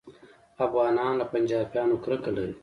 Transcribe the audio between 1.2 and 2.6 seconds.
پنجابیانو کرکه لري